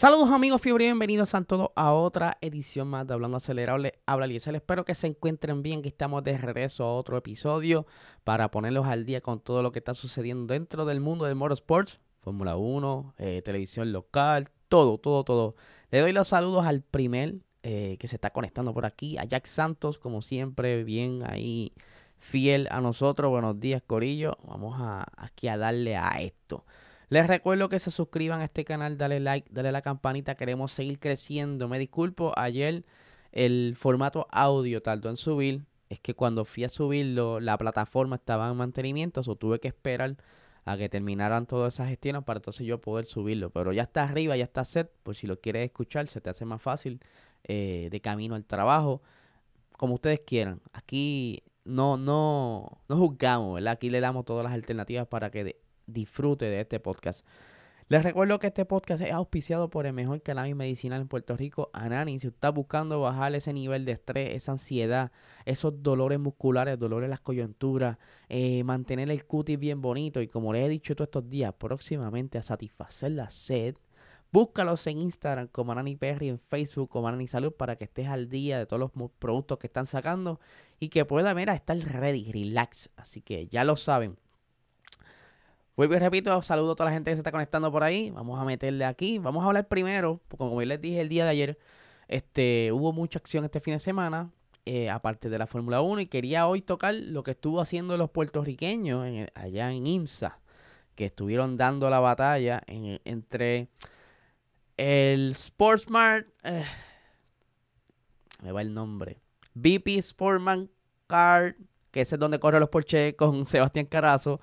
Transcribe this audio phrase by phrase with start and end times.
[0.00, 3.98] Saludos amigos fiebre, bienvenidos a todos a otra edición más de Hablando Acelerable.
[4.06, 7.86] Habla Liesel, espero que se encuentren bien, que estamos de regreso a otro episodio
[8.24, 12.00] para ponerlos al día con todo lo que está sucediendo dentro del mundo del motorsports,
[12.20, 15.54] Fórmula 1, eh, televisión local, todo, todo, todo.
[15.90, 19.44] Le doy los saludos al primer eh, que se está conectando por aquí, a Jack
[19.44, 21.74] Santos, como siempre, bien ahí
[22.18, 23.30] fiel a nosotros.
[23.30, 24.38] Buenos días, Corillo.
[24.48, 26.64] Vamos a, aquí a darle a esto.
[27.10, 30.70] Les recuerdo que se suscriban a este canal, dale like, dale a la campanita, queremos
[30.70, 31.66] seguir creciendo.
[31.68, 32.84] Me disculpo, ayer
[33.32, 35.64] el formato audio tardó en subir.
[35.88, 40.16] Es que cuando fui a subirlo, la plataforma estaba en mantenimiento, o tuve que esperar
[40.64, 43.50] a que terminaran todas esas gestiones para entonces yo poder subirlo.
[43.50, 46.44] Pero ya está arriba, ya está set, por si lo quieres escuchar, se te hace
[46.44, 47.00] más fácil
[47.42, 49.02] eh, de camino al trabajo,
[49.76, 50.60] como ustedes quieran.
[50.72, 53.72] Aquí no, no, no juzgamos, ¿verdad?
[53.72, 55.56] Aquí le damos todas las alternativas para que
[55.92, 57.26] disfrute de este podcast.
[57.90, 61.70] Les recuerdo que este podcast es auspiciado por el mejor cannabis medicinal en Puerto Rico,
[61.72, 62.20] Anani.
[62.20, 65.10] Si usted está buscando bajar ese nivel de estrés, esa ansiedad,
[65.44, 70.52] esos dolores musculares, dolores en las coyunturas, eh, mantener el cutis bien bonito y como
[70.52, 73.74] les he dicho todos estos días, próximamente a satisfacer la sed,
[74.30, 78.28] búscalos en Instagram como Anani Perry, en Facebook como Anani Salud para que estés al
[78.28, 80.38] día de todos los productos que están sacando
[80.78, 82.88] y que pueda, ver a estar ready, relax.
[82.94, 84.16] Así que ya lo saben.
[85.76, 88.10] Vuelvo y repito, saludo a toda la gente que se está conectando por ahí.
[88.10, 89.18] Vamos a meterle aquí.
[89.18, 91.58] Vamos a hablar primero, porque como les dije el día de ayer,
[92.08, 94.30] este, hubo mucha acción este fin de semana,
[94.66, 98.10] eh, aparte de la Fórmula 1, y quería hoy tocar lo que estuvo haciendo los
[98.10, 100.40] puertorriqueños allá en IMSA,
[100.96, 103.68] que estuvieron dando la batalla entre
[104.76, 106.64] el Sportsmart, eh,
[108.42, 109.20] me va el nombre,
[109.54, 110.68] BP Sportman
[111.06, 111.54] Car,
[111.90, 114.40] que es donde corre los Porsche con Sebastián Carazo,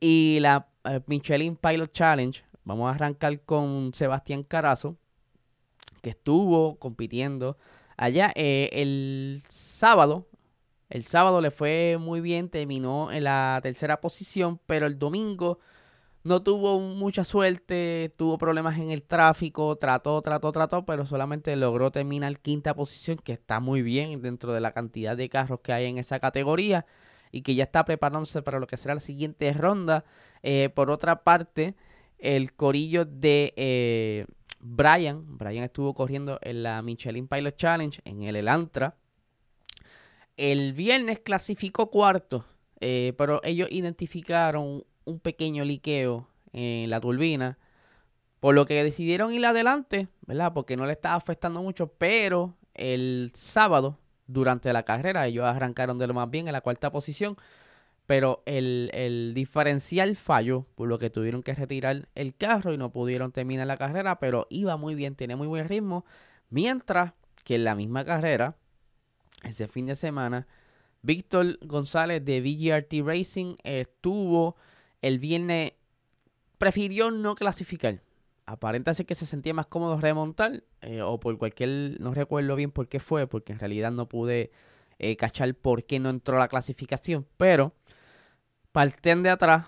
[0.00, 4.96] y la eh, Michelin Pilot Challenge, vamos a arrancar con Sebastián Carazo,
[6.02, 7.58] que estuvo compitiendo
[7.96, 10.26] allá eh, el sábado.
[10.88, 15.60] El sábado le fue muy bien, terminó en la tercera posición, pero el domingo
[16.24, 21.90] no tuvo mucha suerte, tuvo problemas en el tráfico, trató, trató, trató, pero solamente logró
[21.92, 25.86] terminar quinta posición, que está muy bien dentro de la cantidad de carros que hay
[25.86, 26.86] en esa categoría
[27.32, 30.04] y que ya está preparándose para lo que será la siguiente ronda.
[30.42, 31.74] Eh, por otra parte,
[32.18, 34.26] el corillo de eh,
[34.60, 38.96] Brian, Brian estuvo corriendo en la Michelin Pilot Challenge en el Elantra.
[40.36, 42.44] El viernes clasificó cuarto,
[42.80, 47.58] eh, pero ellos identificaron un pequeño liqueo en la turbina.
[48.40, 50.54] Por lo que decidieron ir adelante, ¿verdad?
[50.54, 51.88] Porque no le estaba afectando mucho.
[51.98, 53.98] Pero el sábado
[54.32, 55.26] durante la carrera.
[55.26, 57.36] Ellos arrancaron de lo más bien en la cuarta posición,
[58.06, 63.32] pero el, diferencial falló, por lo que tuvieron que retirar el carro y no pudieron
[63.32, 66.04] terminar la carrera, pero iba muy bien, tenía muy buen ritmo.
[66.48, 67.12] Mientras
[67.44, 68.56] que en la misma carrera,
[69.44, 70.46] ese fin de semana,
[71.02, 74.56] Víctor González de VGRT Racing estuvo
[75.02, 75.72] el viernes,
[76.58, 78.02] prefirió no clasificar
[78.50, 82.72] aparenta ser que se sentía más cómodo remontar eh, o por cualquier, no recuerdo bien
[82.72, 84.50] por qué fue, porque en realidad no pude
[84.98, 87.72] eh, cachar por qué no entró la clasificación, pero
[88.72, 89.66] parten de atrás,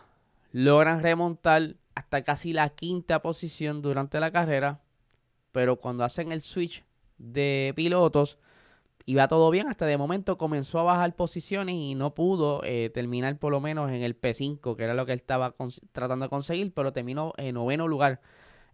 [0.50, 4.80] logran remontar hasta casi la quinta posición durante la carrera,
[5.52, 6.84] pero cuando hacen el switch
[7.18, 8.38] de pilotos,
[9.06, 13.38] iba todo bien, hasta de momento comenzó a bajar posiciones y no pudo eh, terminar
[13.38, 15.54] por lo menos en el P5, que era lo que él estaba
[15.92, 18.20] tratando de conseguir, pero terminó en noveno lugar.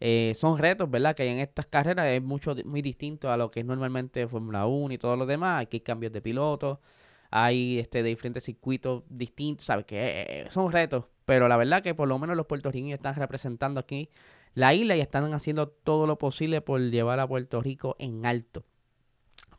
[0.00, 1.14] Eh, son retos, ¿verdad?
[1.16, 4.94] Que en estas carreras es mucho, muy distinto a lo que es normalmente Fórmula 1
[4.94, 5.62] y todo lo demás.
[5.62, 6.78] Aquí hay cambios de pilotos,
[7.30, 9.86] hay este, de diferentes circuitos distintos, ¿sabes?
[9.86, 13.14] Que eh, eh, son retos, pero la verdad que por lo menos los puertorriqueños están
[13.16, 14.10] representando aquí
[14.54, 18.64] la isla y están haciendo todo lo posible por llevar a Puerto Rico en alto.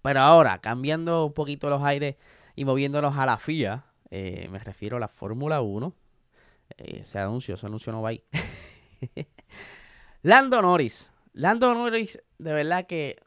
[0.01, 2.15] Pero ahora, cambiando un poquito los aires
[2.55, 5.93] y moviéndonos a la FIA, me refiero a la Fórmula 1.
[6.77, 8.23] ese anuncio, ese anuncio no va ahí.
[10.21, 11.09] Lando Norris.
[11.33, 13.17] Lando Norris, de verdad que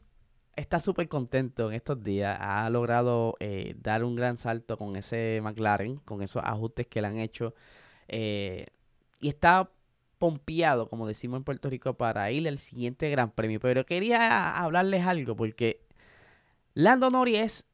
[0.55, 2.37] está súper contento en estos días.
[2.39, 7.07] Ha logrado eh, dar un gran salto con ese McLaren, con esos ajustes que le
[7.07, 7.55] han hecho.
[8.07, 8.67] Eh,
[9.19, 9.71] y está
[10.19, 13.59] pompeado, como decimos en Puerto Rico, para ir al siguiente Gran Premio.
[13.59, 15.81] Pero quería hablarles algo porque
[16.75, 17.65] Lando Norris es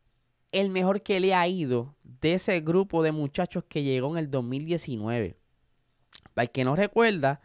[0.51, 4.31] el mejor que le ha ido de ese grupo de muchachos que llegó en el
[4.31, 5.35] 2019.
[6.33, 7.41] Para el que no recuerda,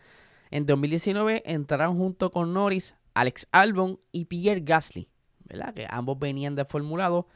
[0.54, 5.08] en 2019 entraron junto con Norris Alex Albon y Pierre Gasly,
[5.46, 5.74] ¿verdad?
[5.74, 7.26] Que ambos venían de Formulado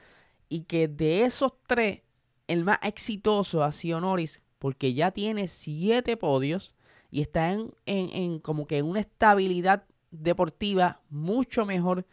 [0.48, 2.02] y que de esos tres,
[2.46, 6.76] el más exitoso ha sido Norris porque ya tiene siete podios
[7.10, 9.82] y está en, en como que en una estabilidad
[10.12, 12.06] deportiva mucho mejor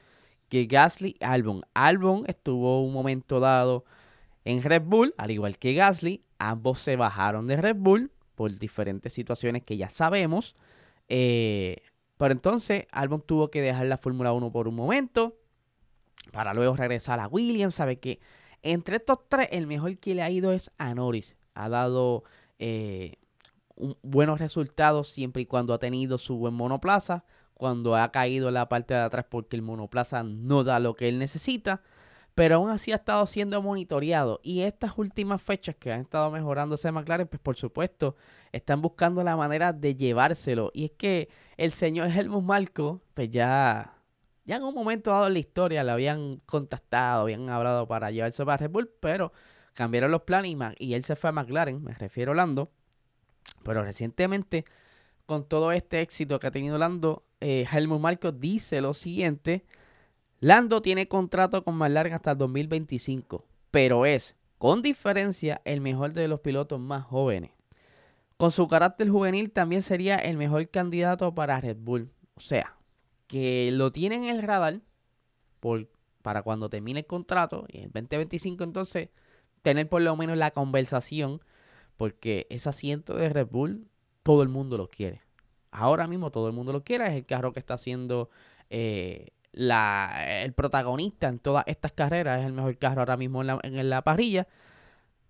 [0.50, 1.62] que Gasly Albon.
[1.76, 3.86] Albon estuvo un momento dado
[4.44, 6.24] en Red Bull, al igual que Gasly.
[6.40, 10.56] Ambos se bajaron de Red Bull por diferentes situaciones que ya sabemos.
[11.10, 11.78] Eh,
[12.18, 15.38] pero entonces Albon tuvo que dejar la Fórmula 1 por un momento
[16.32, 17.76] para luego regresar a Williams.
[17.76, 18.20] Sabe que
[18.64, 21.36] entre estos tres el mejor que le ha ido es a Norris.
[21.54, 22.24] Ha dado
[22.60, 23.16] eh,
[24.02, 27.26] buenos resultados siempre y cuando ha tenido su buen monoplaza
[27.56, 31.08] cuando ha caído en la parte de atrás porque el monoplaza no da lo que
[31.08, 31.82] él necesita.
[32.36, 34.42] Pero aún así ha estado siendo monitoreado.
[34.44, 38.16] Y estas últimas fechas que han estado mejorándose McLaren, pues por supuesto,
[38.52, 40.70] están buscando la manera de llevárselo.
[40.74, 43.96] Y es que el señor Helmut Marco, pues ya,
[44.44, 48.46] ya en un momento dado en la historia le habían contactado, habían hablado para llevarse
[48.46, 49.32] para Red Bull, pero
[49.74, 52.72] cambiaron los planes y, él se fue a McLaren, me refiero a Lando.
[53.64, 54.66] Pero recientemente,
[55.26, 59.66] con todo este éxito que ha tenido Lando, eh, Helmut Marko dice lo siguiente.
[60.40, 66.28] Lando tiene contrato con McLaren hasta el 2025, pero es, con diferencia, el mejor de
[66.28, 67.52] los pilotos más jóvenes.
[68.38, 72.12] Con su carácter juvenil también sería el mejor candidato para Red Bull.
[72.36, 72.76] O sea,
[73.28, 74.82] que lo tienen en el radar
[75.62, 75.90] por,
[76.22, 79.10] para cuando termine el contrato, y en 2025 entonces,
[79.62, 81.42] tener por lo menos la conversación,
[81.98, 83.88] porque ese asiento de Red Bull
[84.24, 85.22] todo el mundo lo quiere.
[85.72, 87.06] Ahora mismo todo el mundo lo quiere.
[87.06, 88.30] Es el carro que está siendo
[88.70, 92.42] eh, la, el protagonista en todas estas carreras.
[92.42, 94.48] Es el mejor carro ahora mismo en la, en la parrilla.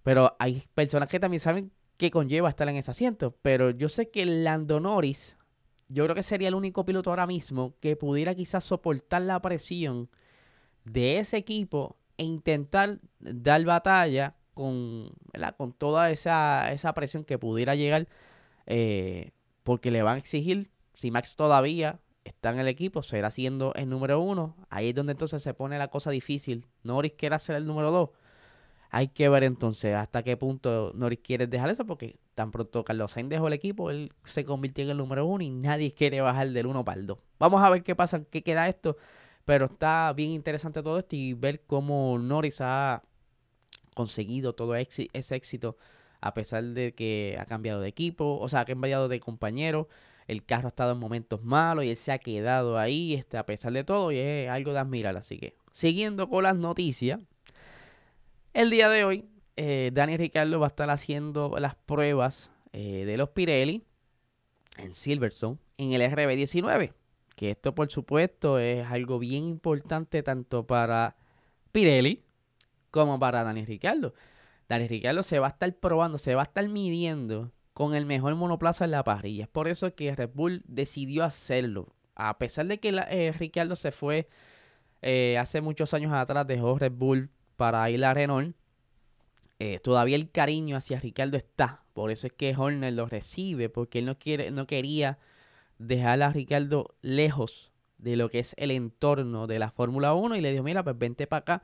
[0.03, 3.35] Pero hay personas que también saben qué conlleva estar en ese asiento.
[3.41, 5.37] Pero yo sé que Lando Norris,
[5.87, 10.09] yo creo que sería el único piloto ahora mismo que pudiera quizás soportar la presión
[10.83, 15.11] de ese equipo e intentar dar batalla con,
[15.57, 18.07] con toda esa, presión que pudiera llegar
[18.65, 19.31] eh,
[19.63, 23.87] porque le van a exigir, si Max todavía está en el equipo, será siendo el
[23.87, 24.55] número uno.
[24.69, 26.65] Ahí es donde entonces se pone la cosa difícil.
[26.83, 28.09] Norris quiere ser el número dos.
[28.89, 33.11] Hay que ver entonces hasta qué punto Norris quiere dejar eso, porque tan pronto Carlos
[33.11, 36.49] Sainz dejó el equipo, él se convirtió en el número uno y nadie quiere bajar
[36.49, 37.19] del uno para el dos.
[37.39, 38.97] Vamos a ver qué pasa, qué queda esto.
[39.45, 43.03] Pero está bien interesante todo esto y ver cómo Norris ha
[43.93, 45.77] conseguido todo ese éxito
[46.19, 49.87] a pesar de que ha cambiado de equipo, o sea, que ha cambiado de compañero.
[50.27, 53.45] El carro ha estado en momentos malos y él se ha quedado ahí este, a
[53.45, 55.15] pesar de todo y es algo de admirar.
[55.17, 57.19] Así que, siguiendo con las noticias,
[58.53, 59.25] el día de hoy,
[59.57, 63.83] eh, Dani Ricardo va a estar haciendo las pruebas eh, de los Pirelli
[64.77, 66.93] en Silverstone en el RB19.
[67.35, 71.17] Que esto, por supuesto, es algo bien importante tanto para
[71.71, 72.23] Pirelli
[72.91, 74.13] como para Dani Ricardo.
[74.67, 78.33] Dani Ricciardo se va a estar probando, se va a estar midiendo con el mejor
[78.35, 79.43] monoplaza en la parrilla.
[79.43, 81.93] Es por eso que Red Bull decidió hacerlo.
[82.15, 84.29] A pesar de que eh, Ricciardo se fue
[85.01, 88.55] eh, hace muchos años atrás, dejó Red Bull para ir a Renault.
[89.59, 91.83] Eh, todavía el cariño hacia Ricciardo está.
[91.91, 95.19] Por eso es que Horner lo recibe, porque él no, quiere, no quería
[95.77, 100.41] dejar a Ricciardo lejos de lo que es el entorno de la Fórmula 1 y
[100.41, 101.63] le dijo, mira, pues vente para acá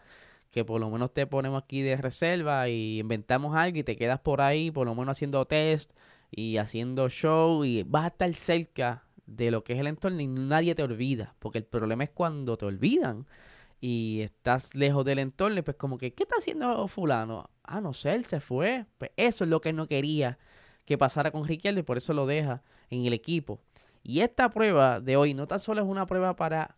[0.51, 4.19] que por lo menos te ponemos aquí de reserva y inventamos algo y te quedas
[4.19, 5.91] por ahí, por lo menos haciendo test
[6.29, 10.27] y haciendo show y vas a estar cerca de lo que es el entorno y
[10.27, 13.25] nadie te olvida, porque el problema es cuando te olvidan
[13.79, 17.49] y estás lejos del entorno pues como que, ¿qué está haciendo fulano?
[17.63, 18.85] Ah, no sé, él se fue.
[18.97, 20.37] Pues eso es lo que él no quería
[20.85, 23.59] que pasara con Riquelme y por eso lo deja en el equipo.
[24.03, 26.77] Y esta prueba de hoy no tan solo es una prueba para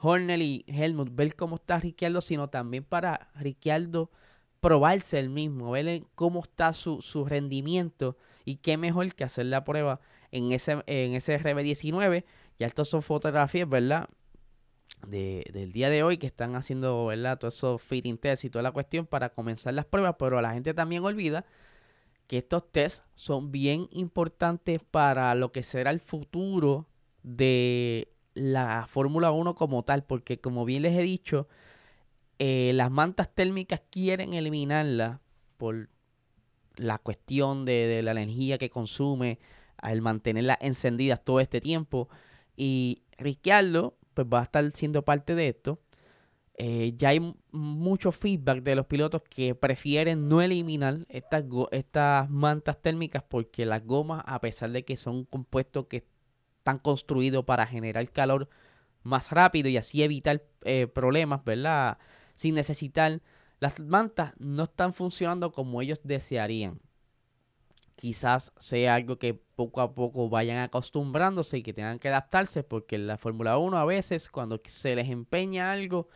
[0.00, 4.10] Hornell y Helmut, ver cómo está Ricciardo, sino también para Ricciardo
[4.60, 10.00] probarse el mismo, ver cómo está su, rendimiento y qué mejor que hacer la prueba
[10.30, 12.24] en ese, en ese RB19.
[12.58, 14.08] Ya estas son fotografías, ¿verdad?
[15.06, 17.38] De, del día de hoy que están haciendo, ¿verdad?
[17.38, 20.74] Todos esos fitting tests y toda la cuestión para comenzar las pruebas, pero la gente
[20.74, 21.44] también olvida
[22.26, 26.86] que estos tests son bien importantes para lo que será el futuro
[27.22, 31.48] de la Fórmula 1 como tal, porque como bien les he dicho,
[32.38, 35.20] eh, las mantas térmicas quieren eliminarla
[35.56, 35.88] por
[36.76, 39.40] la cuestión de, la energía que consume
[39.76, 42.08] al mantenerlas encendidas todo este tiempo.
[42.56, 45.80] Y Ricciardo, pues va a estar siendo parte de esto.
[46.60, 52.80] Eh, ya hay mucho feedback de los pilotos que prefieren no eliminar estas, estas mantas
[52.82, 56.04] térmicas porque las gomas, a pesar de que son compuestos que
[56.68, 58.48] están construidos para generar calor
[59.02, 61.96] más rápido y así evitar eh, problemas, ¿verdad?
[62.34, 63.22] Sin necesitar,
[63.58, 66.78] las mantas no están funcionando como ellos desearían.
[67.96, 72.96] Quizás sea algo que poco a poco vayan acostumbrándose y que tengan que adaptarse porque
[72.96, 76.08] en la Fórmula 1 a veces cuando se les empeña algo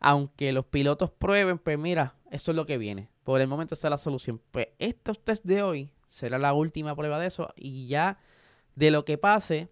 [0.00, 3.08] aunque los pilotos prueben, pues mira, eso es lo que viene.
[3.24, 4.40] Por el momento esa es la solución.
[4.52, 8.18] Pues estos test de hoy será la última prueba de eso y ya
[8.76, 9.68] de lo que pase,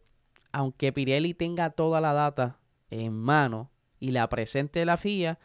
[0.56, 2.58] aunque Pirelli tenga toda la data
[2.88, 3.70] en mano
[4.00, 5.38] y la presente la FIA,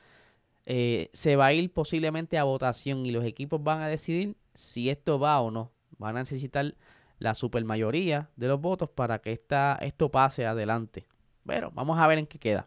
[0.65, 4.89] eh, se va a ir posiblemente a votación y los equipos van a decidir si
[4.89, 5.74] esto va o no.
[5.98, 6.75] Van a necesitar
[7.20, 11.06] la supermayoría de los votos para que esta, esto pase adelante.
[11.46, 12.65] Pero vamos a ver en qué queda.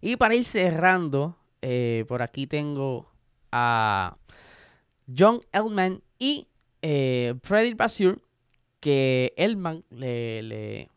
[0.00, 3.08] Y para ir cerrando, eh, por aquí tengo
[3.52, 4.16] a
[5.16, 6.48] John Elman y
[6.82, 8.20] eh, Freddy Basur,
[8.80, 10.90] que Elman le,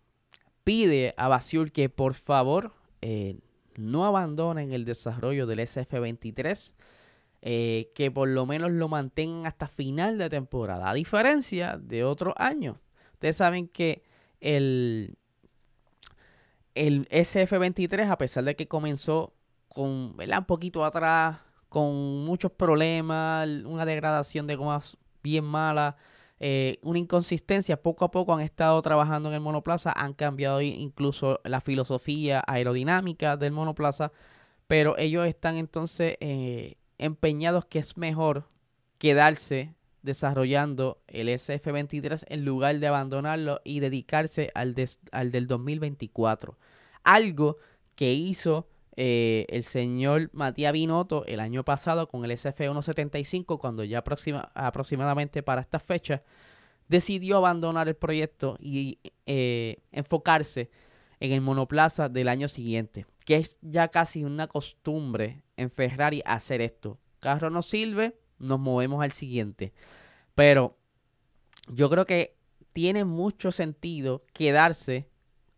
[0.64, 3.40] pide a Basur que por favor eh,
[3.78, 6.74] no abandonen el desarrollo del SF-23,
[7.42, 12.78] que por lo menos lo mantengan hasta final de temporada, a diferencia de otros años.
[13.14, 14.04] Ustedes saben que
[14.40, 15.18] el,
[16.76, 19.34] el SF-23, a pesar de que comenzó
[19.68, 21.38] con, Un poquito atrás,
[21.70, 25.96] con muchos problemas, una degradación de gomas bien mala,
[26.44, 31.40] eh, una inconsistencia, poco a poco han estado trabajando en el monoplaza, han cambiado incluso
[31.44, 34.12] la filosofía aerodinámica del monoplaza,
[34.66, 38.46] pero ellos están entonces eh, empeñados que es mejor
[38.98, 44.74] quedarse desarrollando el SF23 en lugar de abandonarlo y dedicarse al,
[45.12, 46.58] al del 2024.
[47.04, 47.58] Algo
[47.94, 48.68] que hizo
[48.98, 54.04] eh, el señor Matías Binotto el año pasado con el SF175 cuando ya
[54.54, 56.24] aproximadamente para esta fecha
[56.88, 60.70] decidió abandonar el proyecto y eh, enfocarse
[61.22, 66.62] en el monoplaza del año siguiente, que es ya casi una costumbre en Ferrari hacer
[66.62, 67.00] esto.
[67.20, 69.72] Carro no sirve, nos movemos al siguiente.
[70.36, 70.78] Pero
[71.68, 72.36] yo creo que
[72.74, 75.11] tiene mucho sentido quedarse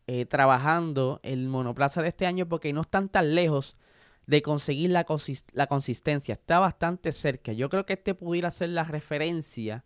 [0.08, 3.78] eh, trabajando el monoplaza de este año porque no están tan lejos
[4.26, 6.34] de conseguir la, consistencia.
[6.34, 7.54] Está bastante cerca.
[7.54, 9.84] Yo creo que este pudiera ser la referencia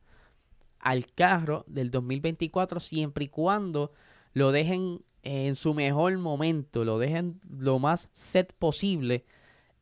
[0.79, 3.91] al carro del 2024 siempre y cuando
[4.33, 9.25] lo dejen en su mejor momento, lo dejen lo más set posible.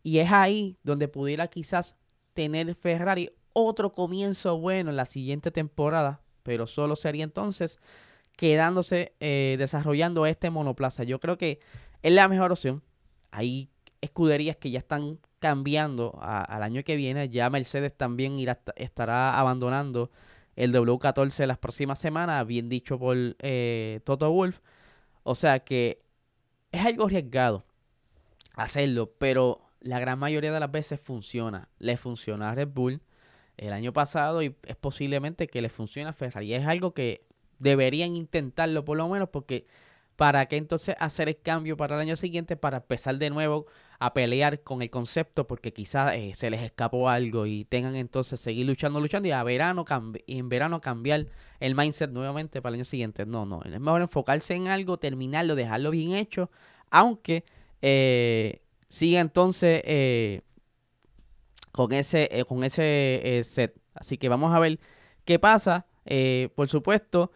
[0.03, 1.95] Y es ahí donde pudiera quizás
[2.33, 7.79] tener Ferrari otro comienzo bueno en la siguiente temporada, pero solo sería entonces
[8.35, 11.03] quedándose eh, desarrollando este monoplaza.
[11.03, 11.59] Yo creo que
[12.01, 12.83] es la mejor opción.
[13.31, 13.69] Hay
[14.01, 17.29] escuderías que ya están cambiando al año que viene.
[17.29, 20.11] Ya Mercedes también irá, estará abandonando
[20.55, 24.59] el W14 las próximas semanas, bien dicho por eh, Toto Wolf.
[25.23, 26.01] O sea que
[26.71, 27.65] es algo arriesgado
[28.55, 31.69] hacerlo, pero la gran mayoría de las veces funciona.
[31.79, 33.01] Le funciona a Red Bull
[33.57, 36.53] el año pasado y es posiblemente que le funcione a Ferrari.
[36.53, 37.25] Es algo que
[37.59, 39.65] deberían intentarlo por lo menos porque
[40.15, 43.65] para que entonces hacer el cambio para el año siguiente para empezar de nuevo
[43.99, 48.39] a pelear con el concepto porque quizás eh, se les escapó algo y tengan entonces
[48.39, 49.85] seguir luchando, luchando y a verano
[50.27, 51.27] en verano cambiar
[51.59, 53.25] el mindset nuevamente para el año siguiente.
[53.25, 56.49] No, no, es mejor enfocarse en algo, terminarlo, dejarlo bien hecho,
[56.89, 57.43] aunque
[57.81, 60.41] eh, siga entonces eh,
[61.71, 63.75] con ese, con ese set.
[63.93, 64.79] Así que vamos a ver
[65.25, 65.87] qué pasa.
[66.55, 67.31] por supuesto,